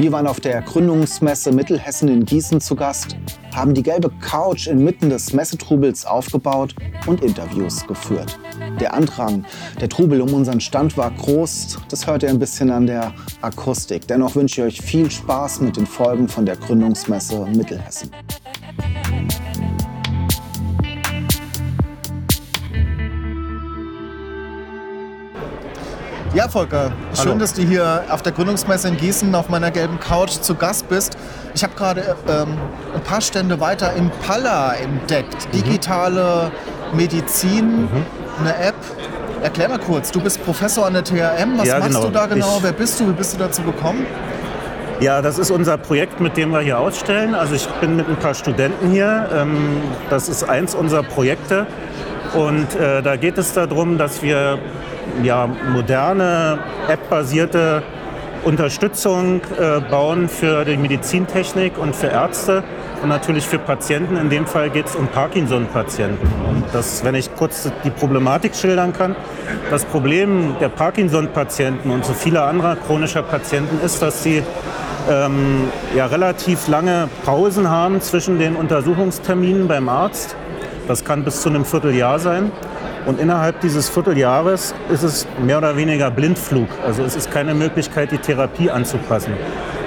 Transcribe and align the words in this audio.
Wir 0.00 0.12
waren 0.12 0.26
auf 0.26 0.40
der 0.40 0.62
Gründungsmesse 0.62 1.52
Mittelhessen 1.52 2.08
in 2.08 2.24
Gießen 2.24 2.60
zu 2.60 2.74
Gast, 2.74 3.16
haben 3.54 3.74
die 3.74 3.82
gelbe 3.82 4.10
Couch 4.20 4.66
inmitten 4.66 5.10
des 5.10 5.34
Messetrubels 5.34 6.06
aufgebaut 6.06 6.74
und 7.06 7.22
Interviews 7.22 7.86
geführt. 7.86 8.38
Der 8.80 8.94
Andrang, 8.94 9.44
der 9.78 9.90
Trubel 9.90 10.22
um 10.22 10.32
unseren 10.32 10.60
Stand 10.60 10.96
war 10.96 11.10
groß, 11.10 11.78
das 11.90 12.06
hört 12.06 12.22
ihr 12.22 12.30
ein 12.30 12.38
bisschen 12.38 12.70
an 12.70 12.86
der 12.86 13.12
Akustik. 13.42 14.08
Dennoch 14.08 14.34
wünsche 14.36 14.62
ich 14.62 14.78
euch 14.78 14.80
viel 14.80 15.10
Spaß 15.10 15.60
mit 15.60 15.76
den 15.76 15.86
Folgen 15.86 16.28
von 16.28 16.46
der 16.46 16.56
Gründungsmesse 16.56 17.46
Mittelhessen. 17.54 18.10
Ja, 26.32 26.48
Volker, 26.48 26.92
schön, 27.14 27.30
Hallo. 27.30 27.38
dass 27.40 27.54
du 27.54 27.62
hier 27.62 28.04
auf 28.08 28.22
der 28.22 28.30
Gründungsmesse 28.32 28.86
in 28.88 28.96
Gießen 28.96 29.34
auf 29.34 29.48
meiner 29.48 29.70
gelben 29.72 29.98
Couch 29.98 30.30
zu 30.40 30.54
Gast 30.54 30.88
bist. 30.88 31.16
Ich 31.54 31.64
habe 31.64 31.74
gerade 31.74 32.02
ähm, 32.28 32.56
ein 32.94 33.00
paar 33.02 33.20
Stände 33.20 33.58
weiter 33.58 33.92
Impala 33.94 34.74
entdeckt. 34.74 35.48
Mhm. 35.48 35.52
Digitale 35.56 36.52
Medizin, 36.94 37.88
eine 38.38 38.54
App. 38.56 38.76
Erklär 39.42 39.68
mal 39.70 39.78
kurz, 39.80 40.12
du 40.12 40.20
bist 40.20 40.44
Professor 40.44 40.86
an 40.86 40.92
der 40.92 41.02
THM. 41.02 41.58
Was 41.58 41.66
Ja, 41.66 41.78
machst 41.78 41.88
genau. 41.90 42.04
du 42.06 42.10
da 42.12 42.26
genau? 42.26 42.56
Ich- 42.58 42.62
Wer 42.62 42.72
bist 42.72 43.00
du? 43.00 43.08
Wie 43.08 43.12
bist 43.12 43.34
du 43.34 43.38
dazu 43.38 43.62
gekommen? 43.62 44.06
Ja, 45.00 45.22
das 45.22 45.38
ist 45.38 45.50
unser 45.50 45.78
Projekt, 45.78 46.20
mit 46.20 46.36
dem 46.36 46.50
wir 46.50 46.60
hier 46.60 46.78
ausstellen. 46.78 47.34
Also 47.34 47.54
ich 47.54 47.66
bin 47.80 47.96
mit 47.96 48.06
ein 48.08 48.16
paar 48.16 48.34
Studenten 48.34 48.90
hier. 48.90 49.28
Ähm, 49.34 49.80
Das 50.10 50.28
ist 50.28 50.44
eins 50.48 50.74
unserer 50.76 51.02
Projekte. 51.02 51.66
Und 52.34 52.76
äh, 52.76 53.02
da 53.02 53.16
geht 53.16 53.38
es 53.38 53.52
darum, 53.54 53.98
dass 53.98 54.22
wir 54.22 54.58
ja, 55.22 55.48
moderne, 55.72 56.58
app-basierte 56.88 57.82
Unterstützung 58.44 59.42
äh, 59.58 59.80
bauen 59.80 60.28
für 60.28 60.64
die 60.64 60.76
Medizintechnik 60.76 61.76
und 61.76 61.94
für 61.94 62.06
Ärzte 62.06 62.64
und 63.02 63.08
natürlich 63.10 63.46
für 63.46 63.58
Patienten. 63.58 64.16
In 64.16 64.30
dem 64.30 64.46
Fall 64.46 64.70
geht 64.70 64.86
es 64.86 64.96
um 64.96 65.06
Parkinson-Patienten. 65.08 66.26
Und 66.48 66.64
das, 66.72 67.04
wenn 67.04 67.14
ich 67.14 67.34
kurz 67.34 67.70
die 67.84 67.90
Problematik 67.90 68.54
schildern 68.54 68.92
kann, 68.92 69.14
das 69.70 69.84
Problem 69.84 70.56
der 70.60 70.68
Parkinson-Patienten 70.68 71.90
und 71.90 72.04
so 72.04 72.14
vieler 72.14 72.46
anderer 72.46 72.76
chronischer 72.76 73.22
Patienten 73.22 73.84
ist, 73.84 74.00
dass 74.00 74.22
sie 74.22 74.42
ähm, 75.10 75.68
ja, 75.94 76.06
relativ 76.06 76.68
lange 76.68 77.08
Pausen 77.24 77.68
haben 77.68 78.00
zwischen 78.00 78.38
den 78.38 78.56
Untersuchungsterminen 78.56 79.68
beim 79.68 79.88
Arzt. 79.88 80.36
Das 80.88 81.04
kann 81.04 81.24
bis 81.24 81.42
zu 81.42 81.48
einem 81.50 81.64
Vierteljahr 81.64 82.18
sein. 82.18 82.50
Und 83.06 83.18
innerhalb 83.18 83.60
dieses 83.60 83.88
Vierteljahres 83.88 84.74
ist 84.92 85.02
es 85.02 85.26
mehr 85.42 85.58
oder 85.58 85.76
weniger 85.76 86.10
Blindflug. 86.10 86.68
Also 86.86 87.02
es 87.02 87.16
ist 87.16 87.30
keine 87.30 87.54
Möglichkeit, 87.54 88.12
die 88.12 88.18
Therapie 88.18 88.70
anzupassen. 88.70 89.32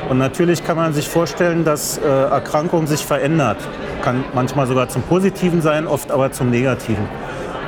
Und 0.10 0.18
natürlich 0.18 0.64
kann 0.64 0.78
man 0.78 0.94
sich 0.94 1.08
vorstellen, 1.08 1.64
dass 1.64 1.98
äh, 1.98 2.02
Erkrankung 2.02 2.88
sich 2.88 3.06
verändert. 3.06 3.58
Kann 4.02 4.24
manchmal 4.34 4.68
sogar 4.68 4.90
zum 4.90 5.04
Positiven 5.04 5.62
sein, 5.62 5.88
oft 5.88 6.12
aber 6.12 6.32
zum 6.32 6.50
Negativen. 6.50 7.08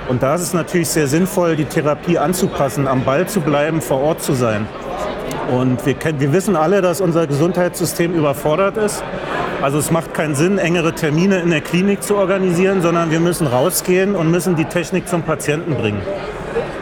Und 0.09 0.21
da 0.21 0.35
ist 0.35 0.41
es 0.41 0.53
natürlich 0.53 0.89
sehr 0.89 1.07
sinnvoll, 1.07 1.55
die 1.55 1.65
Therapie 1.65 2.17
anzupassen, 2.17 2.87
am 2.87 3.03
Ball 3.03 3.27
zu 3.27 3.41
bleiben, 3.41 3.81
vor 3.81 4.01
Ort 4.01 4.21
zu 4.21 4.33
sein. 4.33 4.67
Und 5.51 5.85
wir, 5.85 5.95
wir 6.19 6.33
wissen 6.33 6.55
alle, 6.55 6.81
dass 6.81 7.01
unser 7.01 7.27
Gesundheitssystem 7.27 8.13
überfordert 8.13 8.77
ist. 8.77 9.03
Also 9.65 9.79
es 9.79 9.89
macht 9.89 10.13
keinen 10.13 10.35
Sinn, 10.35 10.59
engere 10.59 10.93
Termine 10.93 11.39
in 11.39 11.49
der 11.49 11.59
Klinik 11.59 12.03
zu 12.03 12.17
organisieren, 12.17 12.83
sondern 12.83 13.09
wir 13.09 13.19
müssen 13.19 13.47
rausgehen 13.47 14.15
und 14.15 14.29
müssen 14.29 14.55
die 14.55 14.65
Technik 14.65 15.07
zum 15.07 15.23
Patienten 15.23 15.73
bringen. 15.73 16.01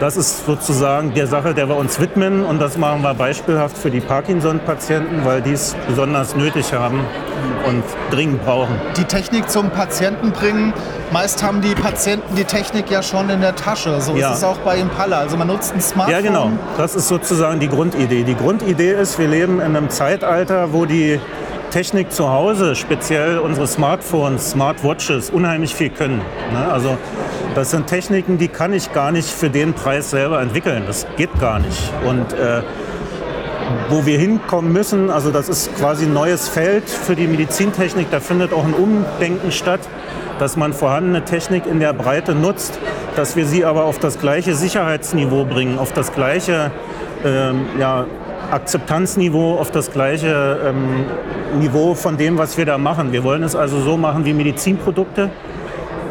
Das 0.00 0.18
ist 0.18 0.44
sozusagen 0.44 1.14
der 1.14 1.26
Sache, 1.26 1.54
der 1.54 1.66
wir 1.66 1.76
uns 1.76 1.98
widmen 1.98 2.44
und 2.44 2.60
das 2.60 2.76
machen 2.76 3.00
wir 3.00 3.14
beispielhaft 3.14 3.78
für 3.78 3.90
die 3.90 4.00
Parkinson-Patienten, 4.00 5.24
weil 5.24 5.40
die 5.40 5.52
es 5.52 5.74
besonders 5.88 6.36
nötig 6.36 6.74
haben 6.74 7.00
und 7.66 7.82
dringend 8.10 8.44
brauchen. 8.44 8.74
Die 8.98 9.04
Technik 9.04 9.48
zum 9.48 9.70
Patienten 9.70 10.32
bringen. 10.32 10.74
Meist 11.10 11.42
haben 11.42 11.62
die 11.62 11.74
Patienten 11.74 12.34
die 12.36 12.44
Technik 12.44 12.90
ja 12.90 13.02
schon 13.02 13.30
in 13.30 13.40
der 13.40 13.56
Tasche. 13.56 13.98
So 14.02 14.14
Ja. 14.14 14.32
ist 14.32 14.38
es 14.40 14.44
auch 14.44 14.58
bei 14.58 14.76
Impala. 14.76 15.20
Also 15.20 15.38
man 15.38 15.46
nutzt 15.46 15.74
ein 15.74 15.80
Smartphone. 15.80 16.16
Ja, 16.16 16.20
genau. 16.20 16.50
Das 16.76 16.94
ist 16.94 17.08
sozusagen 17.08 17.60
die 17.60 17.68
Grundidee. 17.68 18.24
Die 18.24 18.36
Grundidee 18.36 18.92
ist, 18.92 19.18
wir 19.18 19.28
leben 19.28 19.54
in 19.62 19.74
einem 19.74 19.88
Zeitalter, 19.88 20.74
wo 20.74 20.84
die 20.84 21.18
Technik 21.74 22.12
zu 22.12 22.30
Hause, 22.30 22.76
speziell 22.76 23.40
unsere 23.40 23.66
Smartphones, 23.66 24.50
Smartwatches, 24.50 25.30
unheimlich 25.30 25.74
viel 25.74 25.90
können. 25.90 26.18
Ne? 26.52 26.70
Also 26.70 26.96
das 27.56 27.72
sind 27.72 27.88
Techniken, 27.88 28.38
die 28.38 28.46
kann 28.46 28.72
ich 28.72 28.92
gar 28.92 29.10
nicht 29.10 29.28
für 29.28 29.50
den 29.50 29.72
Preis 29.72 30.10
selber 30.10 30.40
entwickeln. 30.40 30.84
Das 30.86 31.04
geht 31.16 31.36
gar 31.40 31.58
nicht. 31.58 31.92
Und 32.06 32.32
äh, 32.32 32.62
wo 33.88 34.06
wir 34.06 34.16
hinkommen 34.20 34.72
müssen, 34.72 35.10
also 35.10 35.32
das 35.32 35.48
ist 35.48 35.74
quasi 35.74 36.04
ein 36.04 36.12
neues 36.12 36.48
Feld 36.48 36.88
für 36.88 37.16
die 37.16 37.26
Medizintechnik, 37.26 38.06
da 38.08 38.20
findet 38.20 38.52
auch 38.52 38.62
ein 38.62 38.74
Umdenken 38.74 39.50
statt, 39.50 39.80
dass 40.38 40.56
man 40.56 40.74
vorhandene 40.74 41.24
Technik 41.24 41.66
in 41.66 41.80
der 41.80 41.92
Breite 41.92 42.36
nutzt, 42.36 42.78
dass 43.16 43.34
wir 43.34 43.46
sie 43.46 43.64
aber 43.64 43.82
auf 43.82 43.98
das 43.98 44.20
gleiche 44.20 44.54
Sicherheitsniveau 44.54 45.44
bringen, 45.44 45.80
auf 45.80 45.92
das 45.92 46.12
gleiche 46.12 46.70
ähm, 47.24 47.66
ja, 47.80 48.06
Akzeptanzniveau, 48.50 49.58
auf 49.58 49.70
das 49.70 49.90
gleiche 49.90 50.58
ähm, 50.66 51.04
Niveau 51.60 51.94
von 51.94 52.16
dem, 52.16 52.38
was 52.38 52.56
wir 52.58 52.66
da 52.66 52.78
machen. 52.78 53.12
Wir 53.12 53.24
wollen 53.24 53.42
es 53.42 53.54
also 53.56 53.80
so 53.80 53.96
machen 53.96 54.24
wie 54.24 54.32
Medizinprodukte 54.32 55.30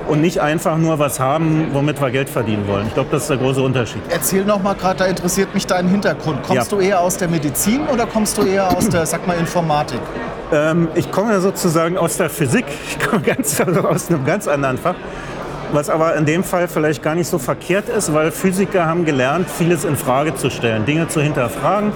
und 0.07 0.21
nicht 0.21 0.39
einfach 0.41 0.77
nur 0.77 0.99
was 0.99 1.19
haben, 1.19 1.67
womit 1.73 2.01
wir 2.01 2.11
Geld 2.11 2.29
verdienen 2.29 2.67
wollen. 2.67 2.88
Ich 2.88 2.94
glaube, 2.94 3.09
das 3.11 3.23
ist 3.23 3.29
der 3.29 3.38
große 3.38 3.61
Unterschied. 3.61 4.01
Erzähl 4.09 4.44
noch 4.44 4.61
mal 4.61 4.73
gerade, 4.75 4.99
da 4.99 5.05
interessiert 5.05 5.53
mich 5.53 5.66
dein 5.66 5.88
Hintergrund. 5.88 6.44
Kommst 6.44 6.71
Ja. 6.71 6.77
du 6.77 6.83
eher 6.83 6.99
aus 7.01 7.17
der 7.17 7.27
Medizin 7.29 7.81
oder 7.91 8.05
kommst 8.05 8.38
du 8.38 8.44
eher 8.44 8.75
aus 8.75 8.89
der, 8.89 9.05
sag 9.05 9.25
mal, 9.25 9.38
Informatik? 9.38 10.01
Ähm, 10.51 10.89
ich 10.95 11.09
komme 11.11 11.39
sozusagen 11.39 11.97
aus 11.97 12.17
der 12.17 12.29
Physik. 12.29 12.65
Ich 12.89 13.00
komme 13.00 13.21
ganz, 13.25 13.59
also 13.61 13.81
aus 13.88 14.09
einem 14.09 14.25
ganz 14.25 14.47
anderen 14.47 14.77
Fach. 14.77 14.95
Was 15.73 15.89
aber 15.89 16.16
in 16.16 16.25
dem 16.25 16.44
Fall 16.44 16.67
vielleicht 16.67 17.01
gar 17.01 17.16
nicht 17.16 17.28
so 17.28 17.39
verkehrt 17.39 17.89
ist, 17.89 18.13
weil 18.13 18.31
Physiker 18.31 18.85
haben 18.85 19.06
gelernt, 19.06 19.50
vieles 19.50 19.85
in 19.85 19.95
Frage 19.95 20.35
zu 20.35 20.51
stellen, 20.51 20.85
Dinge 20.85 21.07
zu 21.07 21.19
hinterfragen, 21.19 21.94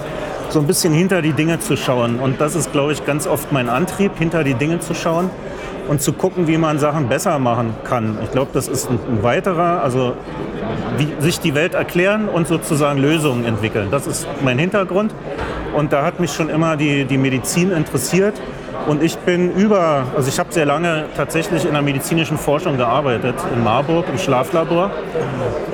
so 0.50 0.60
ein 0.60 0.66
bisschen 0.66 0.94
hinter 0.94 1.22
die 1.22 1.34
Dinge 1.34 1.60
zu 1.60 1.78
schauen. 1.78 2.20
Und 2.20 2.42
das 2.42 2.56
ist, 2.56 2.72
glaube 2.72 2.94
ich, 2.94 3.06
ganz 3.06 3.28
oft 3.28 3.52
mein 3.52 3.70
Antrieb, 3.70 4.14
hinter 4.18 4.44
die 4.44 4.56
Dinge 4.56 4.80
zu 4.80 4.96
schauen 4.96 5.30
und 5.88 6.02
zu 6.02 6.12
gucken, 6.14 6.48
wie 6.48 6.58
man 6.58 6.80
Sachen 6.80 7.08
besser 7.08 7.38
machen 7.38 7.76
kann. 7.84 8.18
Ich 8.24 8.32
glaube, 8.32 8.50
das 8.52 8.68
ist 8.68 8.90
ein, 8.90 9.22
weiterer, 9.22 9.84
also 9.84 10.14
wie, 10.98 11.14
sich 11.20 11.40
die 11.40 11.54
Welt 11.54 11.76
erklären 11.76 12.30
und 12.30 12.48
sozusagen 12.48 12.98
Lösungen 12.98 13.46
entwickeln. 13.46 13.90
Das 13.92 14.08
ist 14.08 14.28
mein 14.42 14.58
Hintergrund. 14.58 15.14
Und 15.76 15.94
da 15.94 16.04
hat 16.04 16.20
mich 16.20 16.32
schon 16.32 16.50
immer 16.50 16.78
die, 16.78 17.06
die 17.06 17.20
Medizin 17.20 17.72
interessiert. 17.72 18.34
Und 18.88 19.04
ich 19.04 19.18
bin 19.18 19.52
über, 19.52 20.06
also 20.16 20.30
ich 20.30 20.40
habe 20.40 20.54
sehr 20.54 20.66
lange 20.66 21.06
tatsächlich 21.18 21.66
in 21.66 21.74
der 21.74 21.82
medizinischen 21.82 22.38
Forschung 22.38 22.78
gearbeitet, 22.78 23.36
in 23.54 23.62
Marburg 23.62 24.06
im 24.10 24.18
Schlaflabor 24.18 24.92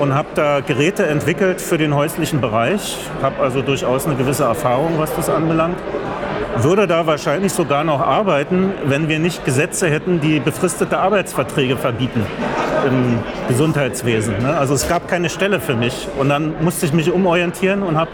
und 0.00 0.14
habe 0.14 0.28
da 0.34 0.58
Geräte 0.60 1.06
entwickelt 1.06 1.60
für 1.60 1.78
den 1.78 1.94
häuslichen 1.94 2.40
Bereich, 2.40 2.96
habe 3.22 3.40
also 3.40 3.62
durchaus 3.62 4.06
eine 4.06 4.16
gewisse 4.16 4.42
Erfahrung, 4.42 4.98
was 4.98 5.14
das 5.14 5.30
anbelangt. 5.30 5.76
Würde 6.56 6.88
da 6.88 7.06
wahrscheinlich 7.06 7.52
sogar 7.52 7.84
noch 7.84 8.00
arbeiten, 8.00 8.72
wenn 8.84 9.08
wir 9.08 9.20
nicht 9.20 9.44
Gesetze 9.44 9.88
hätten, 9.88 10.20
die 10.20 10.40
befristete 10.40 10.98
Arbeitsverträge 10.98 11.76
verbieten 11.76 12.26
im 12.86 13.18
Gesundheitswesen. 13.48 14.38
Ne? 14.42 14.56
Also 14.56 14.74
es 14.74 14.88
gab 14.88 15.08
keine 15.08 15.30
Stelle 15.30 15.60
für 15.60 15.74
mich. 15.74 16.08
Und 16.18 16.28
dann 16.28 16.54
musste 16.62 16.86
ich 16.86 16.92
mich 16.92 17.10
umorientieren 17.10 17.82
und 17.82 17.96
habe 17.96 18.10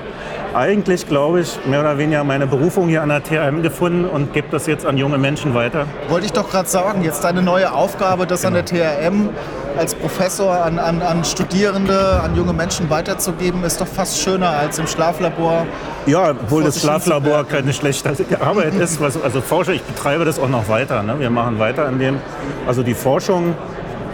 eigentlich, 0.55 1.07
glaube 1.07 1.41
ich, 1.41 1.59
mehr 1.67 1.81
oder 1.81 1.99
weniger 1.99 2.25
meine 2.25 2.47
Berufung 2.47 2.89
hier 2.89 3.03
an 3.03 3.09
der 3.09 3.23
THM 3.23 3.63
gefunden 3.63 4.05
und 4.05 4.33
gebe 4.33 4.49
das 4.51 4.67
jetzt 4.67 4.87
an 4.87 4.97
junge 4.97 5.19
Menschen 5.19 5.55
weiter. 5.55 5.87
Wollte 6.09 6.27
ich 6.27 6.33
doch 6.33 6.51
gerade 6.51 6.69
sagen, 6.69 7.03
jetzt 7.03 7.25
deine 7.25 7.43
neue 7.43 7.73
Aufgabe, 7.73 8.27
das 8.27 8.45
an 8.45 8.55
der 8.55 8.65
TRM 8.65 9.31
als 9.77 9.95
Professor 9.95 10.53
an, 10.65 10.79
an, 10.79 11.01
an 11.01 11.25
Studierende, 11.25 12.21
an 12.23 12.37
junge 12.37 12.53
Menschen 12.53 12.91
weiterzugeben, 12.91 13.63
ist 13.65 13.81
doch 13.81 13.87
fast 13.87 14.19
schöner 14.19 14.51
als 14.51 14.79
im 14.79 14.87
Schlaflabor. 14.87 15.67
Ja, 16.07 16.31
obwohl 16.31 16.65
das 16.65 16.81
Schlaflabor 16.81 17.45
keine 17.47 17.73
schlechte 17.73 18.11
Arbeit 18.41 18.75
ist. 18.75 19.01
Was, 19.01 19.23
also 19.23 19.41
Forscher, 19.41 19.73
ich 19.73 19.83
betreibe 19.83 20.25
das 20.25 20.39
auch 20.39 20.49
noch 20.49 20.69
weiter. 20.69 21.03
Ne? 21.03 21.19
Wir 21.19 21.31
machen 21.31 21.59
weiter 21.59 21.87
an 21.87 21.99
dem. 21.99 22.19
Also 22.67 22.83
die 22.83 22.95
Forschung 22.95 23.55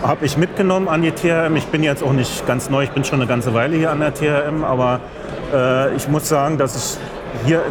habe 0.03 0.25
ich 0.25 0.37
mitgenommen 0.37 0.89
an 0.89 1.03
die 1.03 1.13
THM. 1.13 1.57
Ich 1.57 1.67
bin 1.67 1.83
jetzt 1.83 2.03
auch 2.03 2.13
nicht 2.13 2.47
ganz 2.47 2.71
neu, 2.71 2.85
ich 2.85 2.91
bin 2.91 3.05
schon 3.05 3.21
eine 3.21 3.29
ganze 3.29 3.55
Weile 3.55 3.77
hier 3.77 3.91
an 3.91 4.01
der 4.01 4.15
THM, 4.15 4.65
aber 4.65 5.01
äh, 5.53 5.95
ich 5.95 6.09
muss 6.09 6.29
sagen, 6.29 6.59
dass 6.59 6.77
ich 6.77 6.99
hier 7.45 7.63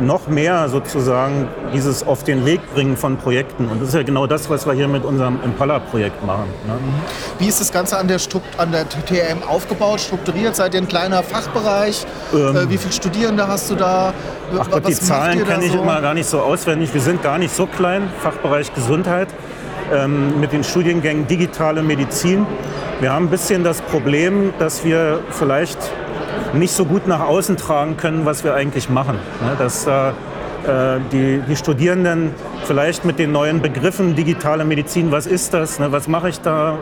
noch 0.00 0.28
mehr 0.28 0.68
sozusagen 0.68 1.48
dieses 1.74 2.06
auf 2.06 2.24
den 2.24 2.46
Weg 2.46 2.60
bringen 2.74 2.96
von 2.96 3.16
Projekten. 3.16 3.68
Und 3.68 3.80
das 3.80 3.88
ist 3.88 3.94
ja 3.94 4.02
genau 4.02 4.26
das, 4.26 4.48
was 4.48 4.66
wir 4.66 4.72
hier 4.72 4.88
mit 4.88 5.04
unserem 5.04 5.40
Impala-Projekt 5.44 6.24
machen. 6.24 6.46
Ne? 6.66 6.74
Wie 7.38 7.48
ist 7.48 7.60
das 7.60 7.72
Ganze 7.72 7.98
an 7.98 8.08
der, 8.08 8.18
an 8.56 8.72
der 8.72 8.88
TRM 8.88 9.42
aufgebaut, 9.46 10.00
strukturiert? 10.00 10.56
Seid 10.56 10.74
ihr 10.74 10.80
ein 10.80 10.88
kleiner 10.88 11.22
Fachbereich? 11.22 12.06
Ähm, 12.32 12.56
äh, 12.56 12.70
wie 12.70 12.78
viele 12.78 12.92
Studierende 12.92 13.46
hast 13.46 13.70
du 13.70 13.74
da? 13.74 14.14
Ach 14.58 14.70
Gott, 14.70 14.88
die 14.88 14.94
Zahlen 14.94 15.44
kenne 15.44 15.64
ich 15.64 15.72
so? 15.72 15.82
immer 15.82 16.00
gar 16.00 16.14
nicht 16.14 16.28
so 16.28 16.40
auswendig. 16.40 16.92
Wir 16.94 17.00
sind 17.00 17.22
gar 17.22 17.38
nicht 17.38 17.54
so 17.54 17.66
klein, 17.66 18.08
Fachbereich 18.22 18.72
Gesundheit. 18.74 19.28
Ähm, 19.92 20.38
mit 20.38 20.52
den 20.52 20.62
Studiengängen 20.62 21.26
digitale 21.26 21.82
Medizin. 21.82 22.46
Wir 23.00 23.12
haben 23.12 23.26
ein 23.26 23.30
bisschen 23.30 23.64
das 23.64 23.80
Problem, 23.82 24.52
dass 24.58 24.84
wir 24.84 25.20
vielleicht 25.30 25.78
nicht 26.52 26.72
so 26.72 26.84
gut 26.84 27.08
nach 27.08 27.20
außen 27.20 27.56
tragen 27.56 27.96
können, 27.96 28.24
was 28.24 28.44
wir 28.44 28.54
eigentlich 28.54 28.88
machen. 28.88 29.16
Ne? 29.40 29.56
Dass 29.58 29.86
äh, 29.86 30.12
die, 31.10 31.42
die, 31.48 31.56
Studierenden 31.56 32.32
vielleicht 32.64 33.04
mit 33.04 33.18
den 33.18 33.32
neuen 33.32 33.62
Begriffen 33.62 34.14
digitale 34.14 34.64
Medizin, 34.64 35.10
was 35.10 35.26
ist 35.26 35.54
das, 35.54 35.78
ne? 35.78 35.90
was 35.90 36.06
mache 36.06 36.28
ich 36.28 36.40
da, 36.40 36.78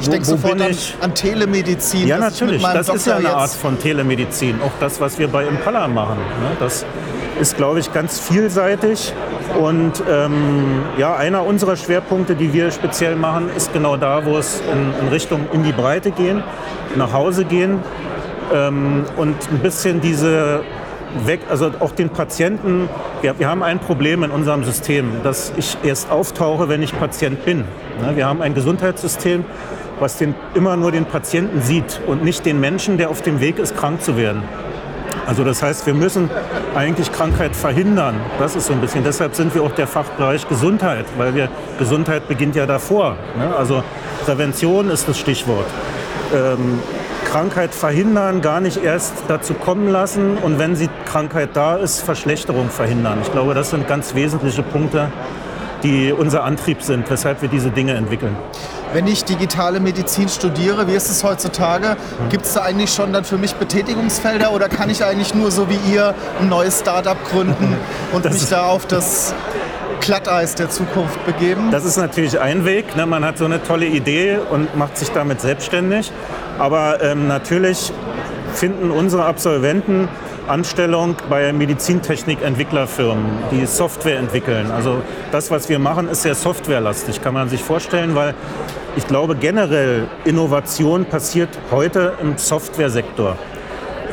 ich 0.00 0.08
denke 0.08 0.24
sofort 0.24 0.60
an, 0.60 0.74
an, 1.00 1.14
Telemedizin. 1.14 2.08
Ja, 2.08 2.18
natürlich, 2.18 2.62
das 2.62 2.86
Doktor 2.86 2.94
ist 2.96 3.06
ja 3.06 3.16
eine 3.16 3.34
Art 3.34 3.50
von 3.50 3.78
Telemedizin, 3.78 4.56
auch 4.64 4.72
das, 4.80 5.00
was 5.00 5.18
wir 5.18 5.28
bei 5.28 5.44
Impala 5.46 5.86
machen. 5.86 6.16
Ne? 6.16 6.56
Das 6.58 6.84
ist, 7.40 7.56
glaube 7.56 7.80
ich, 7.80 7.92
ganz 7.92 8.18
vielseitig 8.18 9.12
und 9.58 10.02
ähm, 10.10 10.82
ja, 10.98 11.16
einer 11.16 11.44
unserer 11.44 11.76
Schwerpunkte, 11.76 12.34
die 12.34 12.52
wir 12.52 12.70
speziell 12.70 13.16
machen, 13.16 13.50
ist 13.56 13.72
genau 13.72 13.96
da, 13.96 14.24
wo 14.24 14.36
es 14.36 14.60
in, 14.72 15.06
in 15.06 15.08
Richtung 15.08 15.46
in 15.52 15.62
die 15.62 15.72
Breite 15.72 16.10
gehen, 16.10 16.42
nach 16.96 17.12
Hause 17.12 17.44
gehen 17.44 17.80
ähm, 18.52 19.04
und 19.16 19.36
ein 19.50 19.58
bisschen 19.60 20.00
diese 20.00 20.62
weg, 21.24 21.40
also 21.48 21.70
auch 21.80 21.92
den 21.92 22.10
Patienten, 22.10 22.88
wir, 23.22 23.38
wir, 23.38 23.48
haben 23.48 23.62
ein 23.62 23.78
Problem 23.78 24.22
in 24.22 24.30
unserem 24.30 24.64
System, 24.64 25.22
dass 25.22 25.52
ich 25.56 25.78
erst 25.82 26.10
auftauche, 26.10 26.68
wenn 26.68 26.82
ich 26.82 26.98
Patient 26.98 27.44
bin. 27.44 27.64
Ne, 28.00 28.14
wir 28.14 28.26
haben 28.26 28.42
ein 28.42 28.54
Gesundheitssystem, 28.54 29.44
was 30.00 30.18
den, 30.18 30.34
immer 30.54 30.76
nur 30.76 30.92
den 30.92 31.06
Patienten 31.06 31.60
sieht 31.62 32.00
und 32.06 32.22
nicht 32.22 32.46
den 32.46 32.60
Menschen, 32.60 32.98
der 32.98 33.10
auf 33.10 33.22
dem 33.22 33.40
Weg 33.40 33.58
ist, 33.58 33.76
krank 33.76 34.02
zu 34.02 34.16
werden. 34.16 34.42
Also 35.28 35.44
das 35.44 35.62
heißt, 35.62 35.84
wir 35.84 35.92
müssen 35.92 36.30
eigentlich 36.74 37.12
Krankheit 37.12 37.54
verhindern. 37.54 38.14
Das 38.38 38.56
ist 38.56 38.66
so 38.66 38.72
ein 38.72 38.80
bisschen. 38.80 39.04
Deshalb 39.04 39.34
sind 39.34 39.54
wir 39.54 39.62
auch 39.62 39.72
der 39.72 39.86
Fachbereich 39.86 40.48
Gesundheit, 40.48 41.04
weil 41.18 41.34
wir 41.34 41.50
Gesundheit 41.78 42.28
beginnt 42.28 42.56
ja 42.56 42.64
davor. 42.64 43.16
Ne? 43.36 43.54
Also 43.54 43.84
Prävention 44.24 44.88
ist 44.88 45.06
das 45.06 45.18
Stichwort. 45.18 45.66
Ähm, 46.34 46.78
Krankheit 47.26 47.74
verhindern, 47.74 48.40
gar 48.40 48.60
nicht 48.60 48.82
erst 48.82 49.12
dazu 49.28 49.52
kommen 49.52 49.88
lassen 49.88 50.38
und 50.38 50.58
wenn 50.58 50.74
die 50.76 50.88
Krankheit 51.04 51.50
da 51.52 51.76
ist, 51.76 52.00
Verschlechterung 52.00 52.70
verhindern. 52.70 53.18
Ich 53.20 53.30
glaube, 53.30 53.52
das 53.52 53.68
sind 53.68 53.86
ganz 53.86 54.14
wesentliche 54.14 54.62
Punkte, 54.62 55.10
die 55.82 56.12
unser 56.12 56.44
Antrieb 56.44 56.82
sind, 56.82 57.08
weshalb 57.10 57.42
wir 57.42 57.48
diese 57.48 57.70
Dinge 57.70 57.94
entwickeln. 57.94 58.36
Wenn 58.92 59.06
ich 59.06 59.24
digitale 59.24 59.80
Medizin 59.80 60.28
studiere, 60.28 60.88
wie 60.88 60.94
ist 60.94 61.10
es 61.10 61.22
heutzutage? 61.22 61.96
Gibt 62.30 62.46
es 62.46 62.54
da 62.54 62.62
eigentlich 62.62 62.90
schon 62.90 63.12
dann 63.12 63.24
für 63.24 63.36
mich 63.36 63.54
Betätigungsfelder 63.54 64.52
oder 64.52 64.68
kann 64.68 64.88
ich 64.88 65.04
eigentlich 65.04 65.34
nur 65.34 65.50
so 65.50 65.68
wie 65.68 65.78
ihr 65.92 66.14
ein 66.40 66.48
neues 66.48 66.80
Startup 66.80 67.22
gründen 67.30 67.76
und 68.12 68.24
das 68.24 68.32
mich 68.32 68.48
da 68.48 68.66
auf 68.66 68.86
das 68.86 69.34
Glatteis 70.00 70.54
der 70.54 70.70
Zukunft 70.70 71.24
begeben? 71.26 71.70
Das 71.70 71.84
ist 71.84 71.98
natürlich 71.98 72.40
ein 72.40 72.64
Weg. 72.64 72.96
Ne? 72.96 73.04
Man 73.04 73.24
hat 73.24 73.36
so 73.36 73.44
eine 73.44 73.62
tolle 73.62 73.86
Idee 73.86 74.38
und 74.50 74.74
macht 74.76 74.96
sich 74.96 75.10
damit 75.10 75.40
selbstständig. 75.40 76.10
Aber 76.58 77.02
ähm, 77.02 77.28
natürlich 77.28 77.92
finden 78.54 78.90
unsere 78.90 79.26
Absolventen 79.26 80.08
Anstellung 80.48 81.16
bei 81.28 81.52
Medizintechnik-Entwicklerfirmen, 81.52 83.24
die 83.50 83.66
Software 83.66 84.18
entwickeln. 84.18 84.70
Also 84.70 85.02
das, 85.30 85.50
was 85.50 85.68
wir 85.68 85.78
machen, 85.78 86.08
ist 86.08 86.22
sehr 86.22 86.34
softwarelastig, 86.34 87.20
kann 87.22 87.34
man 87.34 87.48
sich 87.48 87.62
vorstellen, 87.62 88.14
weil 88.14 88.34
ich 88.96 89.06
glaube 89.06 89.36
generell 89.36 90.08
Innovation 90.24 91.04
passiert 91.04 91.50
heute 91.70 92.14
im 92.22 92.38
Softwaresektor. 92.38 93.36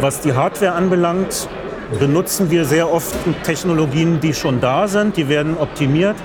Was 0.02 0.20
die 0.22 0.34
Hardware 0.34 0.74
anbelangt, 0.74 1.48
benutzen 2.00 2.52
wir 2.52 2.66
sehr 2.66 2.92
oft 2.92 3.16
Technologien, 3.44 4.20
die 4.20 4.34
schon 4.34 4.60
da 4.60 4.88
sind, 4.88 5.18
die 5.18 5.30
werden 5.30 5.58
optimiert. 5.58 6.16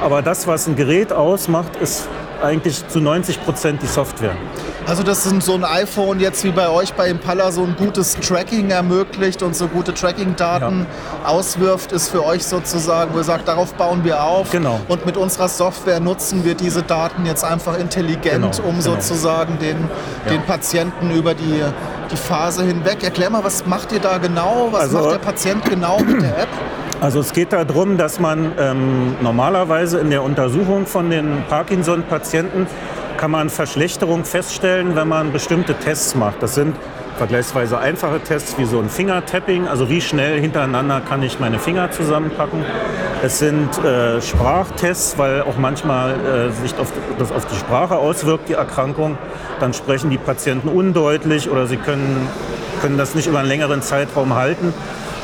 Aber 0.00 0.22
das, 0.22 0.46
was 0.46 0.66
ein 0.66 0.76
Gerät 0.76 1.12
ausmacht, 1.12 1.76
ist 1.76 2.08
eigentlich 2.42 2.86
zu 2.88 3.00
90 3.00 3.44
Prozent 3.44 3.82
die 3.82 3.86
Software. 3.86 4.36
Also 4.86 5.02
dass 5.02 5.24
so 5.24 5.54
ein 5.54 5.64
iPhone 5.64 6.20
jetzt 6.20 6.44
wie 6.44 6.50
bei 6.50 6.68
euch 6.68 6.92
bei 6.92 7.08
Impala 7.08 7.50
so 7.50 7.62
ein 7.62 7.74
gutes 7.76 8.16
Tracking 8.20 8.70
ermöglicht 8.70 9.42
und 9.42 9.56
so 9.56 9.66
gute 9.66 9.94
Tracking-Daten 9.94 10.80
ja. 10.80 11.28
auswirft, 11.28 11.92
ist 11.92 12.10
für 12.10 12.24
euch 12.24 12.44
sozusagen, 12.44 13.14
wo 13.14 13.18
ihr 13.18 13.24
sagt, 13.24 13.48
darauf 13.48 13.72
bauen 13.74 14.04
wir 14.04 14.22
auf. 14.22 14.50
Genau. 14.50 14.78
Und 14.88 15.06
mit 15.06 15.16
unserer 15.16 15.48
Software 15.48 16.00
nutzen 16.00 16.44
wir 16.44 16.54
diese 16.54 16.82
Daten 16.82 17.24
jetzt 17.24 17.44
einfach 17.44 17.78
intelligent, 17.78 18.56
genau. 18.56 18.68
um 18.68 18.78
genau. 18.78 18.80
sozusagen 18.82 19.58
den, 19.58 19.88
ja. 20.26 20.32
den 20.32 20.42
Patienten 20.42 21.10
über 21.12 21.32
die, 21.32 21.62
die 22.10 22.16
Phase 22.16 22.64
hinweg. 22.64 23.02
Erklär 23.02 23.30
mal, 23.30 23.42
was 23.42 23.64
macht 23.66 23.90
ihr 23.92 24.00
da 24.00 24.18
genau? 24.18 24.68
Was 24.70 24.82
also, 24.82 24.98
macht 24.98 25.12
der 25.12 25.18
Patient 25.18 25.64
genau 25.64 25.98
mit 26.00 26.20
der 26.20 26.40
App? 26.40 26.48
Also 27.00 27.20
es 27.20 27.32
geht 27.32 27.52
darum, 27.52 27.96
dass 27.96 28.20
man 28.20 28.52
ähm, 28.58 29.16
normalerweise 29.20 29.98
in 29.98 30.10
der 30.10 30.22
Untersuchung 30.22 30.86
von 30.86 31.10
den 31.10 31.42
Parkinson-Patienten 31.48 32.66
kann 33.24 33.30
man 33.30 33.48
Verschlechterung 33.48 34.26
feststellen, 34.26 34.96
wenn 34.96 35.08
man 35.08 35.32
bestimmte 35.32 35.72
Tests 35.72 36.14
macht. 36.14 36.42
Das 36.42 36.54
sind 36.54 36.76
vergleichsweise 37.16 37.78
einfache 37.78 38.20
Tests 38.20 38.58
wie 38.58 38.66
so 38.66 38.78
ein 38.78 38.90
Fingertapping, 38.90 39.66
also 39.66 39.88
wie 39.88 40.02
schnell 40.02 40.38
hintereinander 40.38 41.00
kann 41.00 41.22
ich 41.22 41.40
meine 41.40 41.58
Finger 41.58 41.90
zusammenpacken. 41.90 42.66
Es 43.22 43.38
sind 43.38 43.82
äh, 43.82 44.20
Sprachtests, 44.20 45.16
weil 45.16 45.40
auch 45.40 45.56
manchmal 45.56 46.12
äh, 46.12 46.50
sich 46.50 46.76
auf, 46.78 46.92
das 47.18 47.32
auf 47.32 47.46
die 47.46 47.56
Sprache 47.56 47.96
auswirkt, 47.96 48.50
die 48.50 48.52
Erkrankung. 48.52 49.16
Dann 49.58 49.72
sprechen 49.72 50.10
die 50.10 50.18
Patienten 50.18 50.68
undeutlich 50.68 51.48
oder 51.48 51.66
sie 51.66 51.78
können, 51.78 52.28
können 52.82 52.98
das 52.98 53.14
nicht 53.14 53.26
über 53.26 53.38
einen 53.38 53.48
längeren 53.48 53.80
Zeitraum 53.80 54.34
halten. 54.34 54.74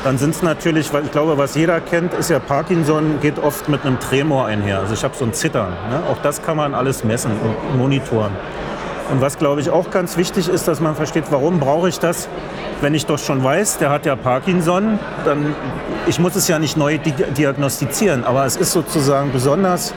Dann 0.02 0.17
sind 0.17 0.35
es 0.35 0.43
natürlich, 0.43 0.93
weil 0.94 1.05
ich 1.05 1.12
glaube, 1.12 1.37
was 1.37 1.55
jeder 1.55 1.79
kennt, 1.81 2.14
ist 2.14 2.31
ja 2.31 2.38
Parkinson 2.38 3.20
geht 3.20 3.38
oft 3.38 3.69
mit 3.69 3.85
einem 3.85 4.00
Tremor 4.00 4.47
einher. 4.47 4.79
Also 4.81 4.94
ich 4.94 5.05
habe 5.05 5.14
so 5.14 5.26
ein 5.26 5.35
Zittern. 5.35 5.69
Ne? 5.91 6.02
Auch 6.11 6.17
das 6.23 6.43
kann 6.43 6.56
man 6.56 6.75
alles 6.75 7.05
messen 7.05 7.32
und 7.32 7.79
monitoren. 7.79 8.32
Und 9.11 9.20
was, 9.20 9.37
glaube 9.37 9.61
ich, 9.61 9.69
auch 9.70 9.91
ganz 9.91 10.17
wichtig 10.17 10.49
ist, 10.49 10.69
dass 10.69 10.81
man 10.81 10.94
versteht, 10.94 11.25
warum 11.31 11.61
brauche 11.61 11.88
ich 11.88 11.99
das, 11.99 12.29
wenn 12.81 12.94
ich 12.94 13.06
doch 13.06 13.19
schon 13.19 13.43
weiß, 13.44 13.79
der 13.79 13.91
hat 13.91 14.06
ja 14.06 14.17
Parkinson, 14.17 14.99
dann, 15.25 15.55
ich 16.06 16.19
muss 16.19 16.37
es 16.37 16.49
ja 16.49 16.58
nicht 16.58 16.76
neu 16.76 16.96
diagnostizieren, 17.37 18.25
aber 18.25 18.46
es 18.46 18.56
ist 18.56 18.73
sozusagen 18.73 19.32
besonders 19.32 19.93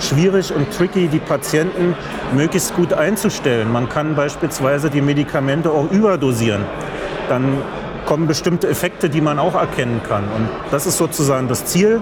schwierig 0.00 0.54
und 0.54 0.70
tricky, 0.72 1.08
die 1.08 1.18
Patienten 1.18 1.96
möglichst 2.32 2.76
gut 2.76 2.92
einzustellen. 2.92 3.72
Man 3.72 3.88
kann 3.88 4.14
beispielsweise 4.14 4.90
die 4.90 5.00
Medikamente 5.00 5.70
auch 5.70 5.90
überdosieren. 5.90 6.64
Dann 7.28 7.58
kommen 8.08 8.26
bestimmte 8.26 8.68
Effekte, 8.68 9.10
die 9.10 9.20
man 9.20 9.38
auch 9.38 9.54
erkennen 9.54 10.00
kann. 10.08 10.24
Und 10.34 10.48
das 10.70 10.86
ist 10.86 10.96
sozusagen 10.96 11.46
das 11.46 11.66
Ziel, 11.66 12.00